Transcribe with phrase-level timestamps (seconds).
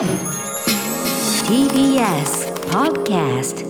[0.00, 0.08] TBS
[2.70, 3.66] Podcast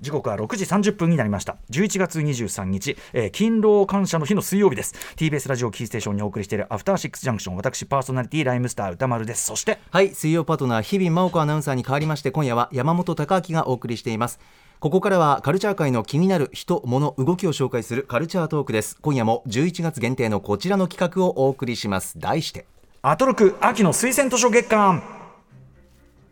[0.00, 1.56] 時刻は6時30分になりました。
[1.70, 4.96] 11月23日、えー、勤労感謝の日の水曜日です。
[5.14, 9.46] TBS ラジオキーステーションにお送りしているアフターシックスジャンクション私パーソナリティライムスター歌丸です。
[9.46, 14.40] そしてはい水曜パートナー日々真央子アナウンサーに代わりまして今夜は山本貴明がお送りしています。
[14.80, 18.98] ここからはカルチャー界の気になる人物動きを紹介するカルチャートークです。
[19.00, 22.18] 今夜も11月限定のこちらの企画をお送りします。
[22.18, 22.66] 題して
[23.06, 25.02] アトロク秋の推薦図書月間。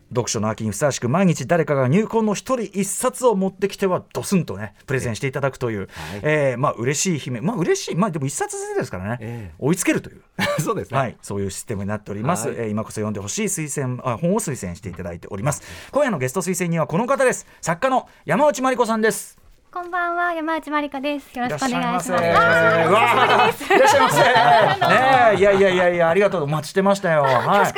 [0.08, 5.90] 読書の秋にふさわしく毎日誰かが入魂の一人一冊を持ってきてはドスンとねプレゼンしていただくという、
[6.22, 7.94] ええー、まあ嬉しい姫まあ嬉しい。
[7.94, 10.22] まあでも一冊ずつですからね、えー、追いつけるという。
[10.64, 15.62] そうですね、はい、そういうシステムになっております、はい、えー、今こそ読んでほしい推薦あ本を推薦していただいております。
[15.90, 17.46] 今夜のゲスト推薦人はこの方です。
[17.60, 19.41] 作家の山内真理子さんです
[19.72, 21.34] こんばんは山内まりかです。
[21.38, 22.12] よろしくお願いします。
[22.12, 23.52] いらっ
[23.88, 24.18] しゃいませ。
[24.18, 27.22] ねいやいやいやいやありがとうお待ちしてましたよ。
[27.22, 27.72] はい。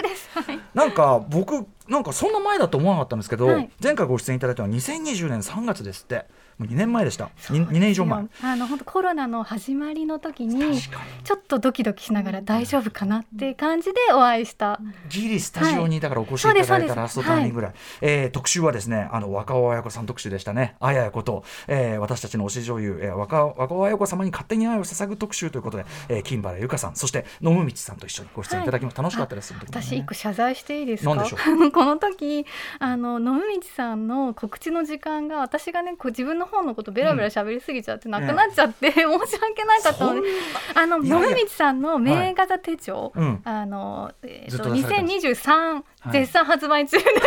[0.74, 3.46] なんか僕なんかそんな前だと思わなかったんですけど、
[3.80, 6.26] 前回ご出演いただいたのは2020年3月ですって。
[6.58, 7.30] もう2年前でした。
[7.40, 8.26] 2, 2年以上前。
[8.42, 14.80] あの本当コロナの始まりの時にちょっとドキドキしながら大丈夫かなっていう感じでお会いした。
[15.08, 20.76] ギリスタジオにだからお越しいただいたラストタイミングぐらい、はい、えー、特集はですねあの若尾綾子さん特集でしたね。
[20.80, 31.14] あややこと、えー、私たちの推し女優、えー、若若尾綾子様に勝手に愛を捧ぐ特集ということで、えー、金原由香さんそして野むみちさんと一緒にご出演いただきます、はい、楽しかったです、ね、私一個謝罪していいですか？
[31.14, 31.70] 何でしょう？
[31.72, 32.46] この時
[32.78, 40.28] あの野むみちさんの告知の時間が私がねこう自分の本のことベラベラら喋りすぎちゃってなくなっちゃって、申し訳なかったので
[40.74, 43.12] あの野道さんの名画座手帳、
[43.44, 47.18] あの、えー、と2023絶賛発売中ですよね。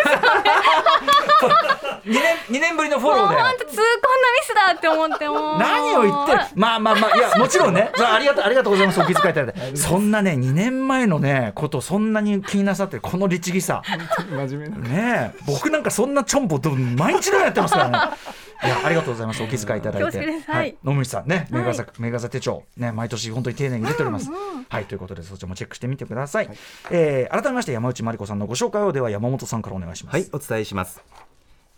[2.05, 3.35] 2, 年2年ぶりのフォローで。
[3.35, 5.57] 本当痛恨のミスだって思っても。
[5.57, 7.91] 何を言ってまあまあまあいやもちろんね。
[7.97, 9.01] ありがとうありがとうございます。
[9.01, 9.75] お気遣いいただいて。
[9.75, 13.81] そんなね2年前のねことそんなに気になさってこの律儀さ。
[14.29, 14.77] 真面目な。
[14.77, 17.97] ね僕なんかそんなちょんぼと毎日のようやってますからね。
[18.63, 19.43] いやありがとうございます。
[19.43, 22.63] お気遣いいただいて、はい、野口さんねメガザ、はい、メガザ手帳。
[22.75, 26.57] ね毎年本当に丁寧に出ております、うんうん、はいということでそちらもチェックしてみてください、はい、
[26.91, 30.13] えー、改めまして山内真理子さんのご紹介をでは山本さんからお願いします。
[30.13, 31.01] はいお伝えします。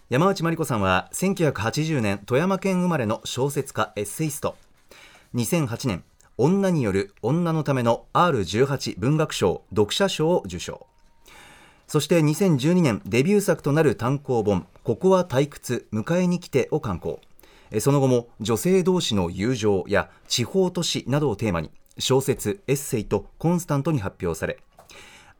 [0.10, 4.56] 山内真理子さんは1980年富山県生まれの小説家エッセイスト。
[5.36, 6.04] 2008年
[6.38, 10.88] 女による女のための R18 文学賞読者賞を受賞。
[11.88, 17.20] そして2012年デビュー作となる単行本「ここは退屈迎えに来て」を刊行。
[17.80, 24.60] その後も女性同士の友情や地方都市などをテーマに小説エッセイとコンスタントに発表され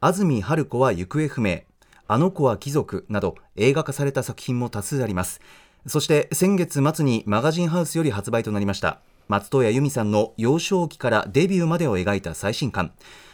[0.02, 1.60] 安住春子は行方不明。
[2.08, 5.42] あの子は貴族など映画化された作品も多数あります。
[5.86, 9.00] そして先月末にマガジンハウスより発売となりました。
[9.28, 12.92] 松任谷由実さんの幼少期からデビューまでを描いた最新刊。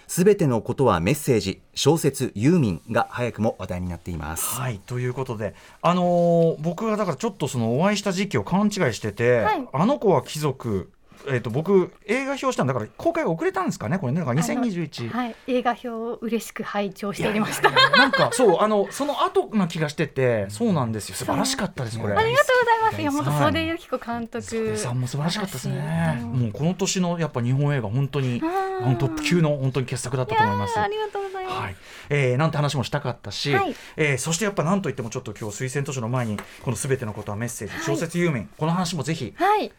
[0.09, 4.57] すべてのことはメッセージ小説ユーミンが早くも話題になっています。
[4.61, 10.91] はいということで、あのー、僕がだからちょっとそのお会いした時期を勘違いしてて、はい、あの子は貴族
[11.27, 14.25] えーと、僕映画表したんだから公開遅れたんですかねこれね。
[14.25, 17.71] なんか2021はい映画表を嬉しく拝聴しておりました。
[17.71, 21.17] なんかそうあのその後な気がしててそうなんですよ。
[21.17, 22.15] 素晴らしかったですこれ。
[22.15, 23.03] ありがとうございます。
[23.03, 26.21] 山本袖由紀子監督さんも素晴らしかったですね。
[26.23, 30.79] もうこの年のやっぱ日本映画本当にトップ級の本当に傑作だったと思います。
[30.79, 31.77] ありがとうございます、はい。
[32.09, 39.35] えー、なんて話もしたかったし、はい、えー、そしてやっぱなんといってもちょっと今日推薦図書の前にこのすべてのことはメッセージ、小説ユーミンこの話もぜひ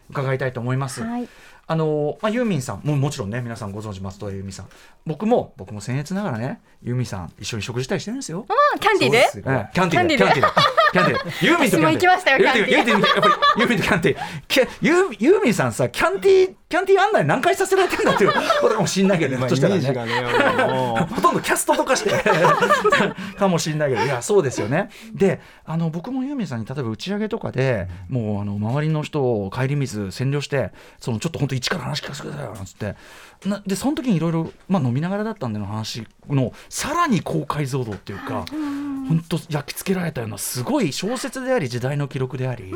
[0.10, 1.04] 伺いたいと思います。
[1.04, 1.27] はい
[1.70, 4.70] あのまあ、ユーミンさんももちろんね皆さんご存知松任谷由実さん。
[5.06, 8.46] 僕も僕も僭越ながらねユーミンさん一緒に食事したりしてるんですよ。
[8.48, 10.18] あキャンディーで、キャンディーで。
[10.18, 10.42] キャンディーで
[10.92, 11.46] キャンディー。
[11.46, 11.94] ユーミンとキャンディー。
[11.94, 12.72] 行きましたよキャンディー。
[12.72, 12.86] ユー
[13.70, 15.18] ミンとキャンディー。
[15.20, 19.88] ユーミンさんさキャンディーキャンティー案内何回させられてんだっていうことかもしんないけどね、したらね、
[21.16, 22.12] ほとんどキャストとかして。
[23.38, 24.90] かもしんないけど、いや、そうですよね。
[25.14, 32.96] で、あの僕もユーミンさんに例えば打ち上げとかで、もうあの周りの人を帰り水占領して、そのちょっと本当一から話聞かせてくださいよなんつって、
[33.46, 38.46] なでその時にいろいろ飲みながらだったんでの話のさらに高解像度っていうか、
[39.08, 42.74] 本当焼き付けられたようなすごい小説であり時代の記録であり、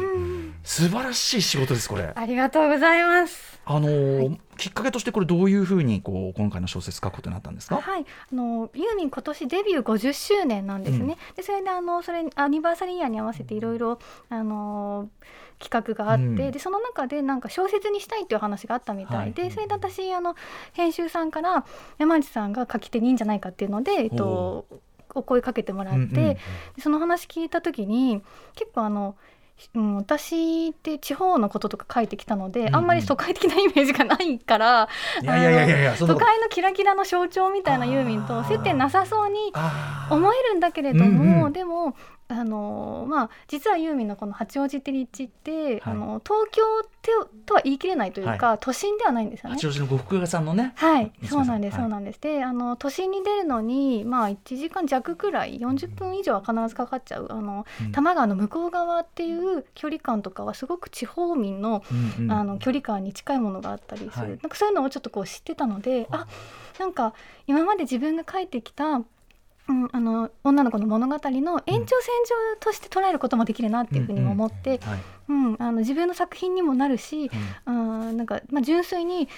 [0.64, 2.12] 素晴らしい仕事ですこれ。
[2.16, 3.60] ありがとうございます。
[3.64, 7.76] あのーはい、きっかけとしてこれどういうふうにこう今回の小説書くことになったんですか？
[7.76, 11.18] はい、あのユーミン今年デビュー50周年なんですね。
[11.30, 14.00] うん、でそれであのそれアニバーサリーイヤーに合わせていろいろ
[14.30, 15.10] あの
[15.62, 20.36] 企画があって、うん、でその中でなんか小説にしたいっていう話があったみたいで、はい、それで私あの
[20.74, 21.66] 編集さんから
[21.98, 24.66] 山内さんが書き手にいいんじゃないかっていうので、えっと、
[25.14, 26.38] お声かけてもらって、うんうん、
[26.80, 28.22] その話聞いた時に
[28.56, 29.16] 結構あの
[29.76, 34.90] うん、私って地方のこととか書いてきたので、うんうん、あんまり都会的なイメージがないから
[35.22, 35.28] 都
[36.18, 39.38] 会のキラキラの象徴みたいなユーミンと接点なさそうに
[40.10, 41.96] 思えるんだけれども、うんうん、でも
[42.40, 46.62] あのまあ、実はユーミンのこの八王子って立地って、はい、あの東京
[47.46, 49.56] とは言い切れないというか、はい、都心ではないんですよね。
[49.56, 50.74] 八王子の呉服屋さんのね。
[50.76, 52.22] はい、そうなんです、そうなんです。
[52.22, 57.28] で、あの都心に出るのに、まあ一時間弱くらい、四十分以上は必ずかかっちゃう。
[57.30, 61.84] あの、うん、多摩川の向こう側っていう距離感とかはすごく地方民の、
[62.20, 64.26] うんうん、あの距離感に近いものがあったりする。
[64.26, 66.28] はい、なんかそういうのをちょっとこう知ってたので、あ、
[66.80, 67.14] なんか
[67.48, 69.02] 今まで自分が書いてきた
[69.72, 72.14] うん、あの女の子の物語の延長線
[72.52, 74.82] 上として捉えることもできるなっていうふうにも思って、
[75.30, 77.32] うん、あの自分の作品にもなるし、
[77.66, 79.30] うん、あなんか、まあ、純粋に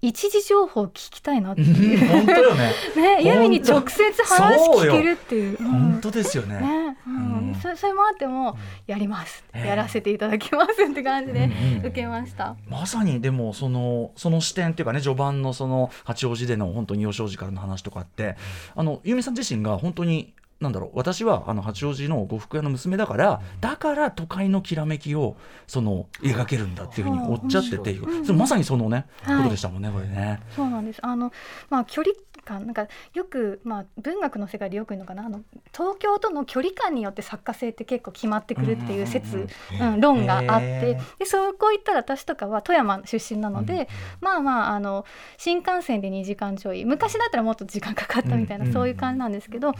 [0.00, 2.06] 一時情報聞きたいなっていう。
[2.06, 2.72] 本当よね。
[2.96, 6.60] ねユミに直接話聞けるっていう、うん、本当ですよね。
[6.60, 8.56] ね、うん、そそれもあっても
[8.86, 11.50] やります、やらせていただきますって感じで
[11.80, 12.74] 受けました、うん。
[12.74, 18.36] うん、まさにでもそのその視点っていうかね序盤のその八王子での本当に幼少時からの話とかって
[18.76, 25.36] あのユミさん自身が本当になんだろう私はあの八王子の呉服屋の娘だからだから都会のきらめきを
[25.68, 30.40] その描けるんだっていうふうにおっちゃってて、うん、まさにそのね、はい、ことでしたもんねこれね。
[30.56, 30.98] そうなんです。
[31.02, 31.32] あの、
[31.70, 32.12] まあ、距離
[32.48, 35.26] 感なんかよく、まあ、文学の世界でよく言うのかな？
[35.26, 35.42] あの
[35.72, 39.46] 東京との距離感によって作家性って結構決まってくるっていう説、
[39.80, 40.98] うん、論があって。
[41.18, 43.88] でそこ行ったら私とかは富山出身なので、
[44.20, 45.04] まあまああの
[45.36, 46.84] 新幹線で2時間ちょい。
[46.84, 49.70] 昔だったらもっと時間かかったみたいな、そういう感じなんですけど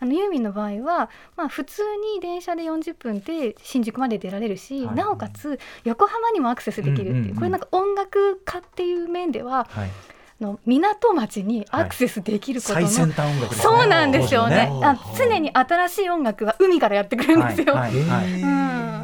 [0.00, 1.82] あのユーミンの場合は、まあ、普通
[2.14, 9.90] に電車で40分で新宿まで出られるし、なおかつ横浜にもアクセスできるっていう、これなんか音楽家っていう面では、はい
[10.40, 14.68] の港町にアクセスできることの、はい、最先端音楽、ね、そうなんですよね。
[14.82, 17.76] あ常に新しい音楽は海からやってくるんですよ。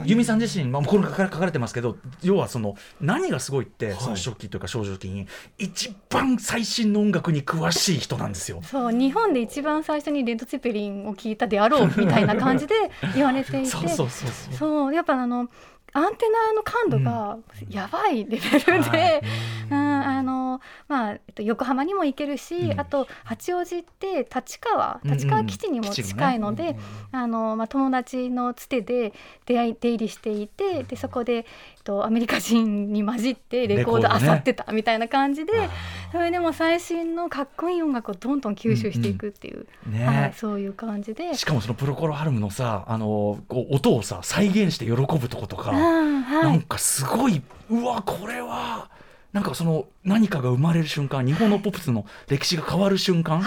[0.05, 5.27] 由美さん自身、まあ、これ書かれてますけど要はその何がすごいって、その初期というか少女期に
[5.59, 8.61] 一番最新の音楽に詳しい人なんですよ。
[8.63, 12.75] そう日本で一番最初にレッド・ツェペリンを聞いたであろうみたいな感じで
[13.15, 13.67] 言われていて。
[13.71, 14.55] そうそうそうそう。
[14.55, 15.49] そうやっぱあの
[15.93, 17.39] アンテナの感度が
[17.69, 19.23] やばいレベルで、
[19.71, 26.83] うん、あのまあ、えっと、横浜にも行けるし、うん、あと八王子って立川立川基地にも近いので、うんうんね、
[27.13, 29.13] あのまあ、友達のつてで
[29.47, 31.45] 出会い出入りしていてでそこで、えっ
[31.85, 35.71] と、アメリカ人に混じってレコードあさってたみたいな感じで、ね、
[36.13, 41.35] それでも最新のかっこいい音楽をどんどん吸収していくっていう、うんうんね、はい、そういう感じで。
[41.35, 45.71] しかもそのプロコロハルムのさあのこう音をさ再現して喜ぶとことか。
[45.71, 48.91] はい、なんかすごいうわこれは
[49.33, 53.43] なんかその何かが生まれる瞬間日本のポップスの歴史が変わる瞬間。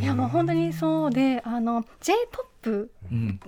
[0.00, 0.04] い。
[0.04, 2.90] やもう本当にそうであの j p o p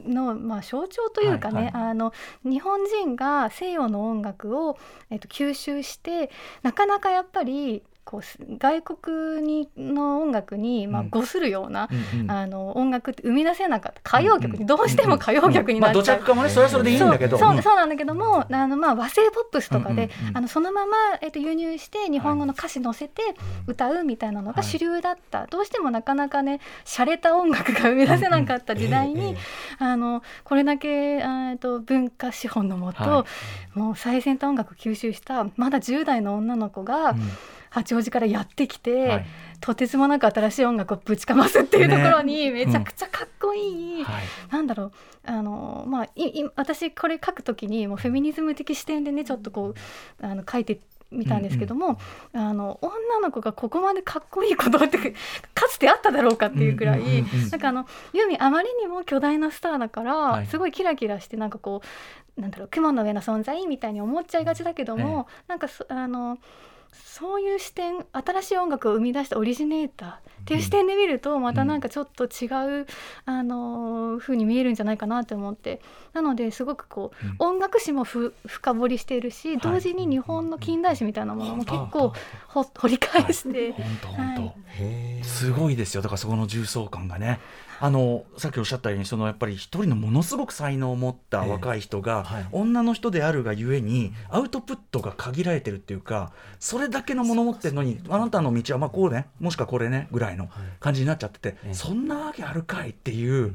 [0.06, 2.12] の、まあ、象徴というかね、はいはい、あの
[2.44, 4.78] 日本人が西洋の音楽を、
[5.10, 6.30] えっと、吸収して
[6.62, 8.22] なかなかやっぱりこう
[8.56, 17.36] 外国にの音楽に、まあ、誤するような、うん、あの音楽って生み出せなかった歌謡曲に、どうしても歌謡曲になっちゃう、まあ、どちらかもねそれはそれでいいんだけど。
[17.36, 23.20] そうそうなんだけどもあの、まあ、和製ポップスとかで、あのそのまま、えっと、輸入して日本語の歌詞載せて
[23.66, 29.36] 歌うみたいなのが主流だった、はい、どうしてもなかなかね洒落た音楽が生み出せなかった時代に、
[29.78, 33.26] あのこれだけ、えっと、文化資本のもと、は
[33.76, 37.18] い、もう最先端音楽吸収したまだ10代の女の子が、うん
[37.70, 39.26] 八王子からやってきて、はい、
[39.60, 44.06] とてつもなく新しい音楽をぶちかますっていうところにめちゃくちゃかっこいい、ね
[44.46, 44.92] うん、なんだろう。
[45.24, 49.74] あの、まあ、いい私これ書くときにもうフェミニズム的視点でねちょっとこ
[50.22, 51.98] うあの書いてみたんですけども、
[52.34, 54.98] うんうん、あの女の子がここまでかっこいいことって
[55.54, 61.82] かつてあっただろうかっていうくらい、なんかあのユーミンあまりにも巨大なスターだから、はい、すごいキラキラしてなんかこ
[62.36, 66.38] うなんだろう雲の上の存在みたいに思っちゃいがちだけども、ええ、なんかあの
[66.92, 72.86] そういう視点新しい音楽を生み出したオリジネーターっていう視点で見るとまたなんかちょっと違う、うん、
[73.24, 75.80] あの風に見えるんじゃないかなと思って。
[76.14, 82.12] なのですごくこう、うん、音楽史もふ深掘りしているし、はい、同時に日本の近代史みたいなものも結構
[82.46, 84.54] ほ掘り返して、は
[85.20, 86.02] い、すごいですよ。
[86.02, 87.40] だからそこの重層感がね。
[87.80, 100.48] あのさっきおっしゃったようにそのやっぱり一人のものすごく才能を持った若い人が、はい、女の人であるがゆえにアウトプットが限られてるっていうかそれだけのもの持ってるのにあなたの道はまあこうねもしくはこれねぐらいの
[100.80, 103.54] 感じになっちゃってて、はい、そんなわけあるかいっていう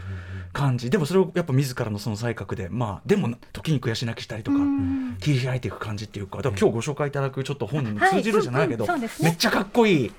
[0.54, 0.90] 感じ。
[0.90, 4.58] でもそれをやっぱ自らのその才覚でまあでも時に悔し泣きしたりとか
[5.20, 10.12] 切り開いていく感じっていうかだから今日ご紹介いただくちょっと本に通じるじゃないけど、はいね、めっちゃかっこいい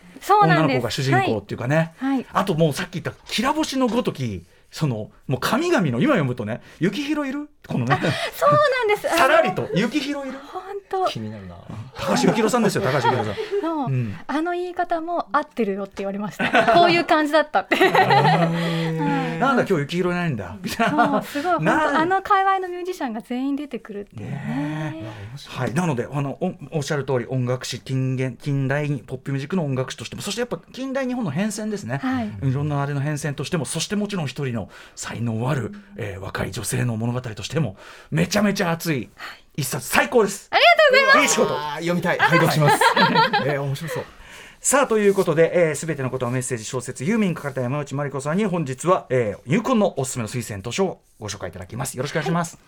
[0.42, 4.44] 女の子が主人公っていうかね、はい、あともうさっき言った「きら星のごとき」
[4.74, 7.98] そのもう神々の今読むとね「雪広いる?」このね。
[8.34, 9.02] そうなんです。
[9.16, 11.06] さらりと「雪広いる?」本当。
[11.06, 11.54] 気になるな。
[11.94, 13.62] 高橋幸宏さんですよ高橋幸宏さん。
[13.62, 14.18] の、うん。
[14.26, 16.72] あの言い方も合ってるよって言われました。
[16.74, 17.76] こういう感じだったって
[18.98, 20.56] なんだ今日雪広いないんだ。
[20.62, 21.22] みたいな。
[21.22, 24.30] すごいあの界隈のミュージシャンが全員出てくるっていうね。
[24.30, 25.12] ね
[25.46, 32.30] はい、なのであのおおっしゃる通り音楽史近現近代ポップミュージックの音楽史としてもそしてやっぱ近代日本の変遷ですね、はい。
[32.42, 37.76] いろんなあれの変遷としてもそしてもちろん一人の才能ある、えー若い女性の物語としても
[38.10, 39.10] めちゃめちゃ熱い
[39.56, 40.48] 一冊最高です。
[40.50, 41.32] ありがとうございます。
[41.40, 41.54] いい仕事。
[41.76, 42.18] 読みたい。
[42.18, 42.80] 拝読します。
[43.46, 44.04] えー、面白そう
[44.66, 51.98] さあということで、えー、全てのことをメッセージ小説ユーミン書かれた山内まりこさんに本日は、えー、入魂のおすすめの推薦図書をご紹介いただきます。
[51.98, 52.58] よろしくお願いします、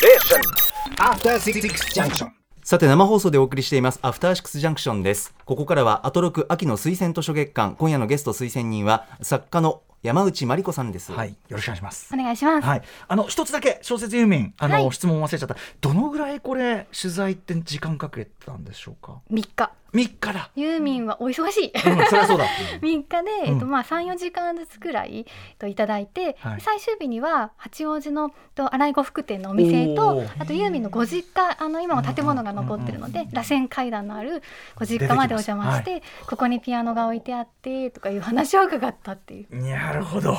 [0.00, 1.60] Six
[1.92, 2.30] Junction.
[2.64, 5.34] さて生放送でお送りしていますアフターシックスジャンクションです。
[5.44, 11.12] ここからはアトロク秋の推薦図書月間今夜のゲスト推薦人は作家の山内まりこさんです。
[11.12, 12.08] はいよろしくお願いします。
[12.14, 14.92] お願いします、はい、あの一つだけ小説ユーミンあの、はい。
[14.92, 15.56] 質問忘れちゃった。
[15.82, 21.72] どのぐらいこれ取材って時間かけたんでしょうか？3日3日だ、ユーミンはお忙しい。
[21.72, 22.44] うん、そりゃそうだ。
[22.80, 23.70] 3日で、えっとうん。
[23.70, 25.26] まあ、34時間ずつくらい、
[25.58, 26.60] と、いただいて、はい。
[26.60, 34.42] 最終日には八王子のと新井呉服店のお店とあとユーミンのご実家あの今も建物が残ってるので螺旋階段のある
[34.76, 39.56] ご実家までお邪魔して、ここにピアノが置いてあってとかいう話を伺ったっていう。
[39.56, 40.36] なるほど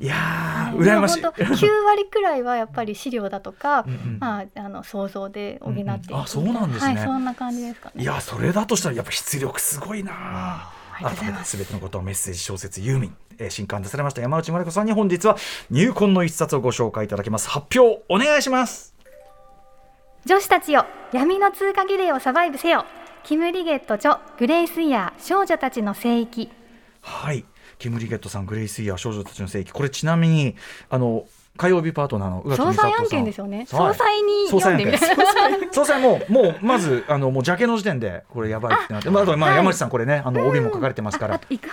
[0.00, 1.22] いやーでも羨ましい。
[1.22, 4.18] 本当9割くらいはやっぱり資料だとか、うんうん。
[4.18, 6.20] まあ、あの想像で補っていく、うんうん。
[6.22, 6.94] あそうなんですね。
[6.94, 8.02] はい、そんな感じですかね。
[8.02, 15.36] いやそれだとしたらやっぱ出力すごいな改めて全てのことをメッセージ小説ユーミン、えー新刊出されました山内まりこさんに本日は
[15.70, 17.48] 入魂の一冊をご紹介いただきます。
[17.50, 18.94] 発表お願いします。
[20.26, 22.84] 女子たちよ闇の通過儀礼をサバイブせよ。
[23.22, 26.50] キム・リゲット著グレイスイヤー少女たちの聖域。
[27.02, 27.44] はい
[27.78, 30.56] キム・リゲットさんグレイスイヤー少女たちの世紀これちなみに
[30.88, 31.24] あの
[31.56, 32.90] 火曜日パートナーの宇垣美里さん。
[32.90, 33.56] 総裁案件ですよね。
[33.58, 33.66] はい。
[33.66, 35.72] 総裁に読んでみた総裁案件。
[35.72, 39.10] 総裁ももうまずあのもうジャケの時点でこれやばいってなって。
[39.10, 39.56] まあまあはい。
[39.58, 41.40] 山内さんこれねあの帯も書かれてますから。
[41.50, 41.68] いく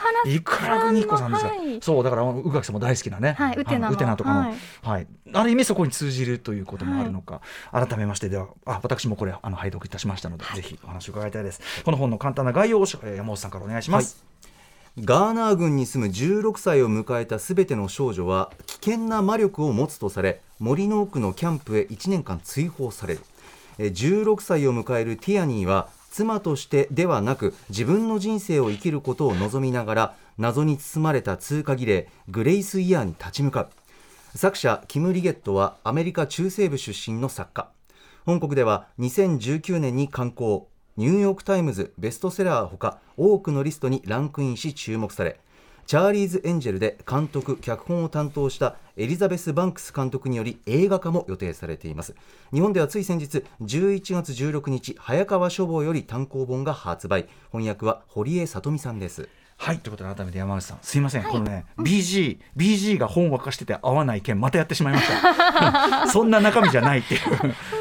[0.65, 1.79] ら邦彦さんですよ、はい。
[1.81, 3.93] そうだから宇垣さんも大好きなね、はいウテナの。
[3.93, 5.03] ウテナとかも、ははい。
[5.03, 11.61] いある意味そこに通じるということもあるのか、改めましてではあ私もこれあの拝読いたしましたので、ぜひお話を伺いたいです。
[11.83, 14.25] この本の簡単な概要をえー山本さんからお願いします、
[14.99, 23.19] ガーナー郡に住む16歳を迎えたすべての少女は危険な魔力を持つとされ森の奥のキャンプへ1年間追放される。
[23.77, 33.69] 16歳を迎えるティアニーは妻としてではなく自分の人生を生きることを望みながら謎に包まれた通過儀礼グレイスイヤーに立ち向かう。
[34.35, 37.69] 作者キム・リゲットはアメリカ中西部出身の作家。
[38.25, 40.67] 本国では2019年に刊行。
[40.97, 45.39] ニューヨーク・タイムズベストセラーほか多くのリストにランクインし注目され
[45.85, 52.13] チャーリーズ・エンジェルで監督脚本を担当したエリザベス・バンクス監督により映画化も予定されています。
[52.51, 57.29] 日本ではつい先日11月16日早川書房より単行本が発売。
[57.53, 59.29] 翻訳は堀江聡美さんです。
[59.57, 66.07] はいということで改めて山内さんすいません、このね BG BG が本を沸かしてて合わない件またやってしまいました。
[66.07, 67.21] そんな中身じゃないっていう。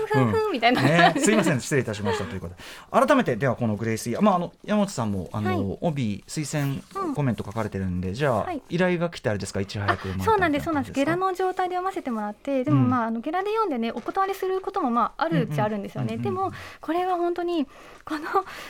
[0.07, 0.83] ふんみたいな。
[0.83, 3.07] ね、すいません失礼いたしましたということで。
[3.07, 5.79] 改めてではこのグレイスイヤー、まあ、あの山本さんもあの、はい。
[5.83, 6.83] 帯推薦
[7.17, 8.63] コメント書かれてるんで、じゃあ、はい。
[8.69, 9.61] 依頼が来てあれですか？
[9.61, 10.93] いち早くそうなんですそうなんです。
[10.93, 12.91] ゲラのの状態で読ませてもらってでもうん。
[12.91, 17.67] まあ,、あのゲラで読んでねお断りすることもまああるっちゃあるんですよね、うんうんでもこれは本当に
[18.05, 18.21] この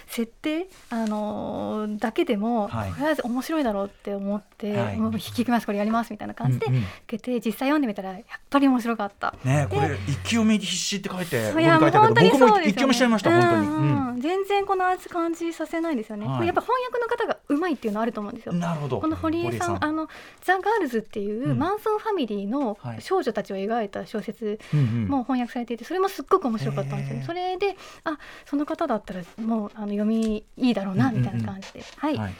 [0.06, 2.90] 設定、あのーだけでも、はい。
[2.92, 4.96] これは面白いだろうって思って、はい。
[4.96, 9.34] もう引きますこれやりますみたいな感じでうんうん受けて、実際読んでみたらやっぱり面白かった。
[9.44, 12.62] ねこでれ一気読み必死って書いて本当にそうですよね。
[12.62, 14.08] 一気読みしちゃいました、本当に、うん。
[14.10, 14.20] うん。
[14.20, 16.34] 全然この味感じさせないんですよね、はい。
[16.36, 18.52] これやっぱ翻訳の方がうまいっていうのはあると思うんですよ。
[18.52, 19.00] うんなるほど。
[19.00, 20.08] この堀江さんあの
[20.42, 21.58] ザ・ガールズっていううん。
[21.58, 23.02] マンソンファミリーのはい。
[23.02, 27.16] 少女たちを描いた小説も翻訳されていてそれもすっごく面白かったんですよ。
[27.18, 32.34] ねそれであその方だったらもうあの読みいいだろうなみたいな感じで、はい、はい、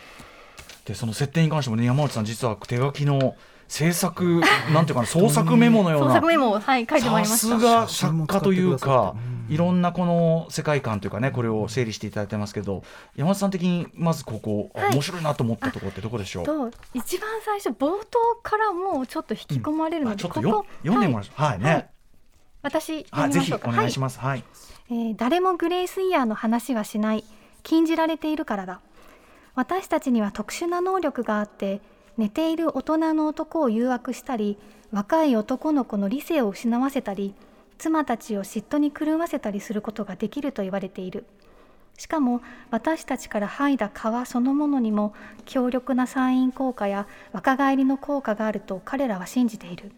[0.84, 3.36] でその設定に関してもね山内さん実は手書きの
[3.68, 6.08] 制作 なんていうかな創作メモのような。
[6.08, 7.58] 創作メモを、はい、書いてもらいさました。
[7.58, 12.82] すが作家というかうんいろんなこの世界観というかねこれを整理していただいてますけど
[13.14, 14.92] 山内さん的にまずここ、あはい。
[14.94, 16.44] 面白いなと思ったところってどこでしょう？
[16.44, 20.62] と一番最初冒頭からもうちょっと引き込まれるので、あちょっとよこ。
[20.62, 21.50] こ読んでもらはい。
[21.50, 21.88] はいね、はい。
[22.62, 23.72] 私はい、読みぜひおましょうか。
[23.76, 24.18] 願いします。
[24.18, 24.44] はい、
[24.90, 27.24] えー誰もグレイスイヤーの話はしない
[27.62, 28.80] 禁じられているからだ。
[29.54, 31.80] 私たちには特殊な能力があって
[32.18, 34.58] 寝ている大人の男を誘惑したり
[34.92, 37.34] 若い男の子の理性を失わせたり
[37.78, 41.26] 妻たちを嫉妬に狂わせたりすることができると言われている。
[41.98, 45.14] しかも私たちから剥いだ皮そのものにも
[45.46, 49.92] 強力な産院効果や若返りの効果があると彼らは信じている。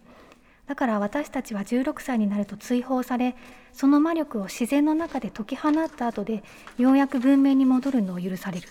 [0.66, 3.34] だから私たちは16歳になると追放され
[3.72, 6.44] その魔力を自然の中で解き放った後で
[6.76, 8.68] ようやく文明に戻るのを許される。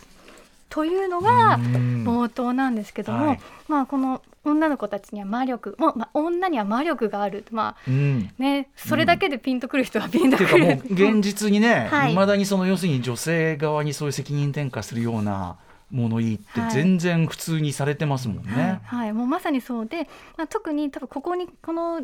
[0.70, 7.46] というのが冒頭なんですけども、はい、まあこの女の子たちには魔力も、まあ、女には魔力がある。
[7.52, 12.14] まあ、うん、ねそれだけでピンとくる人はピンとくる、うん、現実にね、はい。
[12.14, 15.58] まだにその要するに女性側にそういう責任転嫁するような
[15.92, 18.52] 物言いって全然普通にされてますもんね。
[18.52, 18.80] はい、はい。
[18.82, 22.02] はい、もうまさにそうで、まあ、特に多分ここにこの、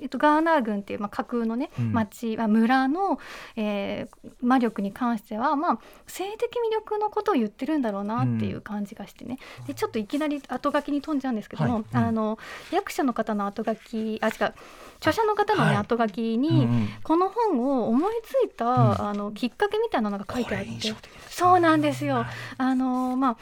[0.00, 3.20] えっと、ガーナー郡っていう、まあ、架空のね、町、まあ、村の、
[3.56, 11.82] えー、魔力に関しては、まあ、性的魅力のことを言ってるんだろうなっていう感じがしてね、うん、でちょっといきなり後書きに飛んじゃうんですけども、はい。
[11.82, 12.38] うん、あの
[12.72, 14.54] 役者の方の後書きあ違う
[15.00, 16.68] 著者の方のね、後書きに、
[17.02, 20.70] この本を思いついた、あのきっかけみたいなのが書いてあって、
[21.28, 22.26] そうなんですよ。
[22.58, 23.36] あのまあ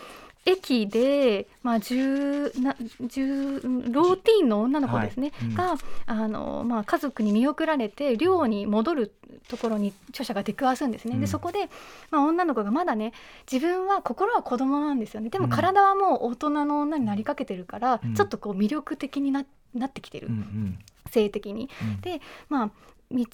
[0.51, 5.49] 駅で、まあ、10な10ローティーンの女の子ですね、はい。
[5.49, 9.13] うん、があの、まあ、家族に見送られて寮に戻る
[9.49, 11.19] ところに著者が出くわすんですね。
[11.19, 11.69] でそこで、
[12.11, 13.13] まあ、女の子がまだね
[13.51, 15.29] 自分は心は子供なんですよね。
[15.29, 21.69] でも体はもう大人の女になりかけてるから、うん、ちょっとこう魅力的にななってきてる、うんうん、性的に。
[22.03, 22.71] でまあ
[23.11, 23.25] 道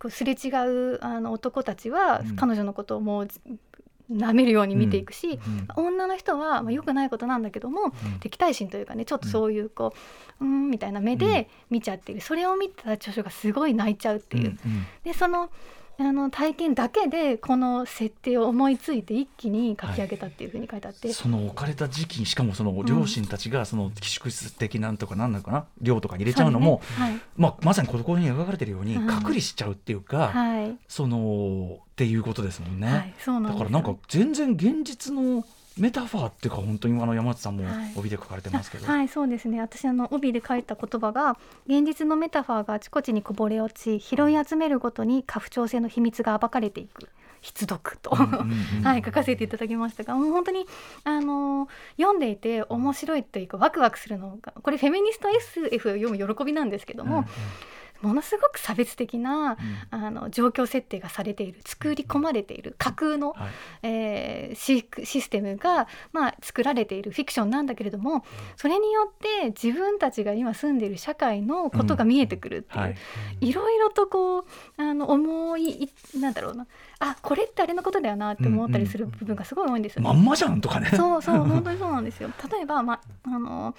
[0.00, 0.48] こうすれ違
[0.94, 3.28] うあの男たちは彼女のことをもう
[4.10, 5.38] 舐めるように見ていくし、
[5.76, 9.94] うん、女の人は、まあ、よくないことなんだけども、うん、敵対心というかねちょっとそういうこ
[10.40, 14.58] ううんみたいな目で見ちゃってる、それを見た著書がすごい泣いちゃうっていう。
[15.04, 15.50] でその
[16.08, 25.66] あの体験だけでこの設定を思いついて一気に書き上げたっていうふうに書いてあって、はい、その置かれた時期にしかもその両親たちがその寄宿室的なんとかなんなのかな？
[25.80, 27.04] 寮とかに入れちゃうのも、ね。
[27.04, 33.14] はい、まあ、まさにここに描かれてるように隔離しちゃうっていうか、はい、そのっていうことですもんね。
[33.28, 35.44] んだからなんか全然現実の
[35.78, 37.64] メタファーっていうか本当にあの山内さんも
[37.96, 39.60] 帯で書かれてますけど、はい、はい、そうですね。
[39.60, 47.08] 私あの帯で書いた言葉が現実のメタファーがあちこちにこぼれ落ち拾い集めるごとに家父長制の秘密が暴かれていく。
[47.42, 50.64] 必読と、はい、書かせていただきましたがもう本当に
[51.02, 57.26] あの読んでいて面白いというかワクワクするのがこれフェミニスト SF を読む喜びなんですけども、うんうん
[58.02, 59.56] ものすごく差別的な、
[59.92, 63.50] うん、あの状況設定がされている作り込まれている架空の、はい、
[63.82, 68.24] えー、シシステムが、まあ、作られているフィクションなんだけれども
[68.56, 69.12] それによっ
[69.42, 72.82] て自分たちが今住んでいる社会のことが見えてくるっていう、うん。
[72.82, 72.96] はい、
[73.40, 74.44] いろいろとこう
[74.76, 76.66] あの思いなんだろうな。
[76.98, 80.88] あこれってあれのことだよなって思ったりする部分がすごい多いんですよ、ね、まんまじゃんとかね。
[80.90, 82.30] そうそう 本当にそうなんですよ。
[82.50, 83.74] 例えば、まあの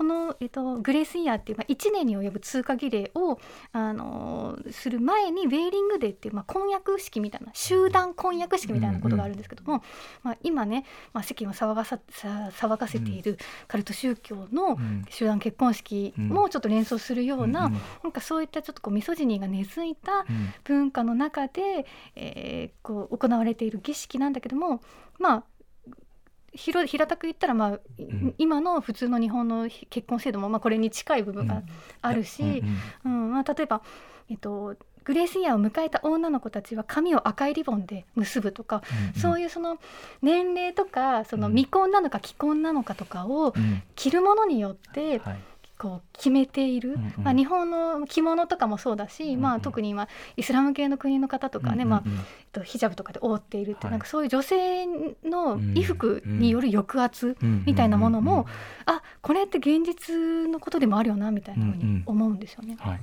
[0.00, 3.38] この、えっと、グレースイヤーっていう、まあ、1年に及ぶ通過儀礼を、
[3.72, 9.82] あのー、する前にウェーリングデーっていう、まあ、婚約式みたいな集団婚約式みたいなことがあるんですけども、うんうん、
[10.22, 13.36] まあ、今ね、まあ、世間を騒がさ騒がせている
[13.68, 14.78] カルト宗教の
[15.10, 20.24] 集団結婚式もちょっと連想するようなうん、なんかそういったちょっとこうミソジニーが根付いた
[20.64, 21.84] 文化の中で、
[22.16, 24.80] えー、こう行われている儀式なんだけども
[25.18, 25.44] まあ
[26.52, 31.62] 平平たく言ったら、まあ、うん、今の普通の日本の結婚制度も、まあ、これに近い部分が
[32.02, 32.62] あるし、
[33.04, 33.32] うん。
[33.32, 33.82] まあ、例えば、
[34.28, 39.78] えっと、グレースイヤーを迎えた女の子たちは髪を赤いリボンで結ぶとか、うんうん、そういうその
[40.22, 43.54] 年齢とかその未婚なのか既婚なのかとかを
[43.96, 45.40] 着るものによって、はい
[45.80, 52.02] こう決めている、うんうん、まあ、日本の着物とかもそうだし、うんうん、まあ、特に今イスラム系の国の方とかね、うんうん、まあ、
[52.52, 54.86] とヒジャブとかで覆っているって、はい、なんかそういう女性
[55.24, 58.46] の衣服による抑圧みたいなものも、
[58.84, 62.76] あこれって現実のことでもあるよなみたいなふうに思うんですよね。
[62.78, 63.00] はい、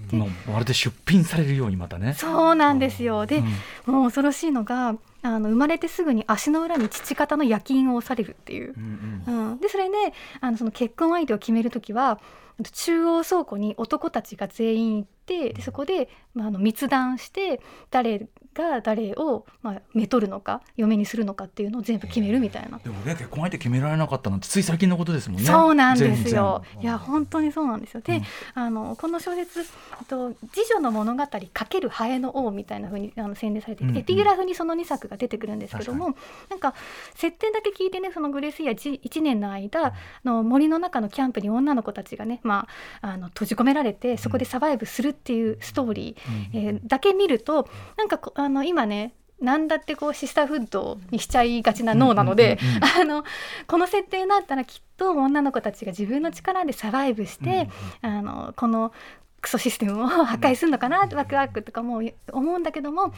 [0.47, 2.13] まるで出品されるようにまたね。
[2.13, 3.25] そうなんですよ。
[3.25, 3.41] で、
[3.87, 9.51] もう恐ろしいのがあの生まれてすぐに足の裏に父方の夜勤を押されるっていう、うんうん。
[9.51, 9.95] うん、でそれで
[10.41, 12.19] あのその結婚相手を決める時は
[12.63, 22.79] 中央倉庫に男たちが全員行ってでそこで、まあ、あの密談して誰が誰を、まあ、めとるのか嫁にするのかっていうのを全部決めるみたいな。
[22.79, 25.45] でもね結婚相手決められなかったなんてつい最近のことですもんね。
[25.45, 26.63] そうなんですよ。
[26.81, 28.01] いや本当にそうなんですよ。
[28.01, 28.23] で、うん、
[28.55, 29.65] あのこの小説
[30.07, 36.15] と次女の物語かけるハエの王みたいなふうにあの宣伝されていて、うんうん、エピグラフにその2作が出てくるんですけども、
[36.49, 36.73] なんか
[37.15, 39.93] 設定だけ聞いてねそのグレースイヤー 1, 年の間
[40.23, 42.67] の森の中のキャンプに女の子たちがね、ま
[43.01, 47.67] あ、あの閉じ込められてそこでサバイブするっていうストーリー、うん、えー、だけ見ると
[47.97, 52.57] なんかあの今ね何だってこうシスターフッドにしちゃいがちな脳なので、
[52.99, 53.23] あの
[53.67, 57.69] この設定だったらきっと女の子たちが自分の力でサバイブして、
[58.01, 58.91] あのこの
[59.39, 62.01] クソシステムを破壊するのかな、ワクワクとかも
[62.33, 63.13] 思うんだけども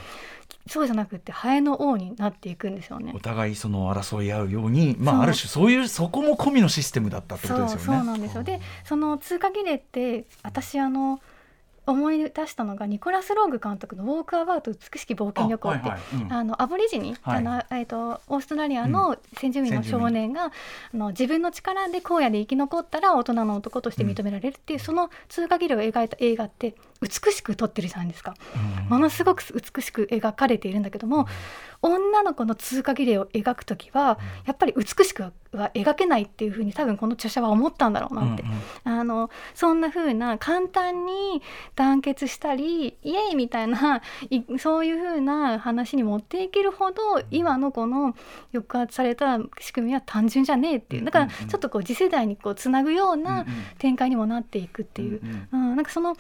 [0.68, 3.20] そうじゃなくてハエの王になっていくんですよねお。
[3.20, 7.86] 互いその争い合うように、まあ、ある種そういうそこも込みのシステムだったってことですよね。
[7.86, 11.22] そうそうなんですよでその通過儀礼って私あの
[11.89, 16.34] 思い出したのがニコラス・ローグ監督の「ウォーク・アバウト美しき冒険旅行」ってあはいはいうん。
[16.34, 17.38] あのアボリジニ、はい。
[17.38, 20.52] あのえー、とオーストラリアの先住民の少年が、あ
[20.93, 28.36] の自分の力で荒野で生き残ったら大人の男として認められるっていう、その通過儀礼を描いた映画って美しく撮ってるじゃないですか。
[28.84, 28.90] うん。
[28.90, 31.28] ものすごく美しく描かれているんだけども、
[31.82, 35.32] 女の子の通過儀礼を描く時はやっぱり美しくは
[35.74, 41.42] 描けないっていうふうに多分この著者は思ったんだろうなって、うんうんあのそんな風な簡単に
[41.76, 48.16] 団結したりイエイみたいないそういう風な話に持っていけるほど今のこの
[48.52, 51.06] 抑圧された仕組みは単純じゃねえっていう。
[51.06, 51.48] だからうんうんうん。
[51.48, 53.46] ちょっとこう次世代にこうつなぐよううんうなん。
[53.78, 55.70] 展開にもなっていくっていう、うん。
[55.72, 56.16] うんなんかその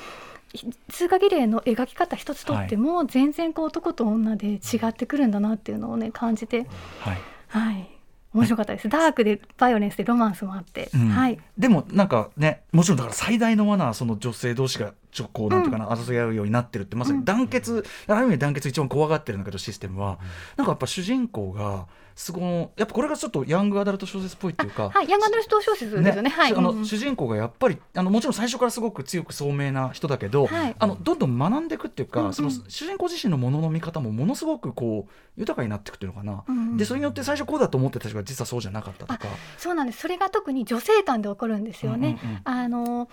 [0.89, 6.65] 通過儀礼の描き方一つとっても全然こう男と女で違ってくるんだなっていうのをね感じて、
[6.99, 7.17] はい。
[7.47, 7.89] はい、
[8.33, 8.89] 面白かったです。
[8.89, 11.09] ダークでバイオレンスでロマンスもあって、うん。
[11.09, 20.19] はい、でもなんかねもちろんだから最大の罠はその女性同士がちょこうなんていうかな、争い合うようになってるってまさに団結、ある意味で団結一番怖がってるんだけどシステムは、
[20.57, 21.87] なんかやっぱ主人公が
[22.19, 22.43] すごい
[22.75, 24.89] やっぱこれがちょっとヤングアダルト小説っぽいっていうか。
[24.93, 26.29] はい、ヤングアダルト小説ですよね。
[26.29, 39.19] はい、あのうんうん主人公がやっぱりあのもちろん最初からすごく強く聡明な人だけど、はいあのどんどん学んでいくっていうか、うんうんその主人公自身のものの見方もものすごくこう豊かになっていくっていうのかな、うんうんでそれによって最初こうだと思ってた人が実はそうじゃなかったとか。
[39.57, 39.99] そうなんです。
[39.99, 42.19] それが特に女性間で起こるんですよね。
[42.21, 43.09] うんうんうんあの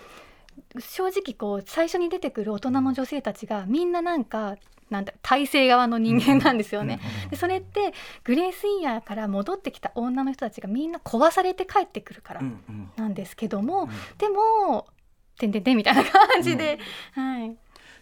[0.79, 4.57] 正直こう最初に出てくる大人の女性たちがみんななんか
[4.89, 6.99] なんだ体制側の人間なんですよね。
[7.29, 14.87] でそれってグレースイヤーから戻ってきた女の人たちがみんな壊されて帰ってくるからうんうんなんですけども、うんでも
[15.37, 16.79] 「てんてんてん」みたいな感じで、
[17.13, 17.49] はい。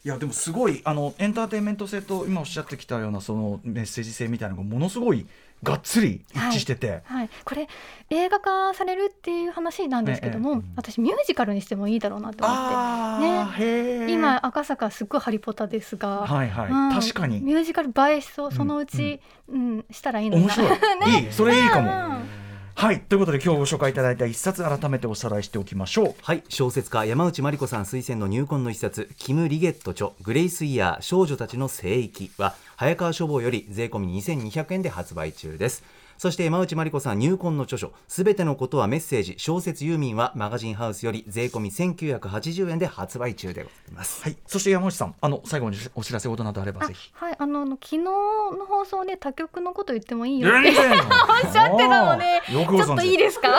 [0.05, 5.25] いやでもすごいあのエンターテインメント性と今おっしゃってきたようなそのメッセージ性みたいなのがものすごい
[5.65, 7.67] がっつり一致してて、はい、これ
[8.11, 12.75] 映画化されるっていう話なんですけども、ええうん私ミュージカルにしてもいいだろうなと思って。
[12.75, 14.11] ああ、へえ。
[14.11, 16.99] 今赤坂すっごいハリポタですが、はいはい、うん。
[16.99, 17.41] 確かに。
[17.41, 18.51] ミュージカル映えしそう。
[18.51, 20.55] そのうち、うんしたらいいのにな。
[20.55, 21.31] 面白い、 いい。
[21.31, 21.93] それいいかも、う
[22.41, 22.44] ん
[22.77, 22.99] はい。
[22.99, 26.15] ということで今日ご紹介いただいた一冊改めておさらいしておきましょう。
[26.21, 26.43] はい。
[26.49, 35.83] 小説家山内真理子さん推薦の入魂の一冊キム・リゲット著グレイスイヤー少女たちの聖域は早川書房より税込み2200円で発売中です。
[36.17, 44.23] そして山内真理子さん入魂の著書すべてのことはメッセージ小説ユーミンはマガジンハウスより税込み1980円で発売中でございます。
[44.23, 44.37] はい。
[44.47, 47.11] そして山内さんあの最後にお知らせ事などあればあぜひ。
[47.13, 47.35] はい。
[47.37, 53.49] あのあの昨日の放送で他局のこと言ってもいいよっておっしゃってたのでちょっといいですか？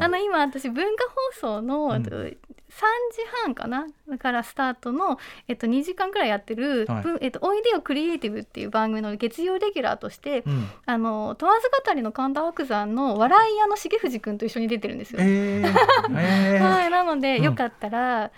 [0.00, 1.04] あの今私文化
[1.40, 2.36] 放送の、うん
[2.70, 7.02] 3時半かなだからスタートの、えっと、2時間くらいやってる、はい。
[7.02, 10.70] ぶえっと「おいでよクリエイティブ」っていう番組の月曜レギュラーとして、うん。
[10.86, 15.18] あの問わず語りの神田伯山の笑い屋の重藤君と一緒に出てるんですよ。
[15.20, 15.74] えー、
[16.16, 16.62] えー。
[16.62, 17.44] はい、なので、うん。
[17.44, 18.30] よかったら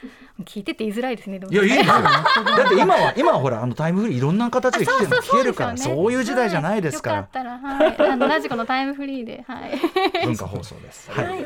[0.45, 1.38] 聞いてて言いづらいですね。
[1.38, 1.53] でも。
[1.53, 1.92] いやいいですよ。
[2.03, 10.25] だって今は今はほらあのタイムフリーいろんな形で聞けるからそういう時代じゃないですから、はいよかったら、はい、あのラジコのタイムフリーで、はい。
[10.25, 11.11] 文化放送です。
[11.11, 11.45] はい。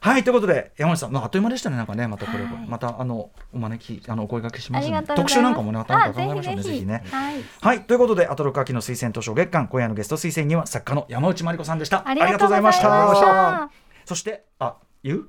[0.00, 5.14] はい、ということで、山内さん、まあ、という間でしたね、なんかね、またこれ、はいまた、あの、お招き、あの、お声掛けしますので。
[5.14, 7.04] 特集なんかもね、また、なんかあ考えましょうね、ぜひね。
[7.10, 7.34] はい。
[7.60, 12.08] はい、ということで、アトロク秋の推薦図書月間、今夜のゲスト推薦には、作家の山内真理子さんでした。
[12.08, 13.68] ありがとうございました
[14.06, 15.28] そして、あ、言う？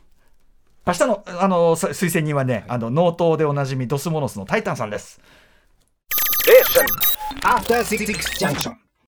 [0.86, 5.20] 明日の、あの、さ推薦にはね、あの、納刀でおなじみ、ドスモノスのタイタンさんです。
[7.44, 8.06] After Six
[8.40, 8.87] Junction.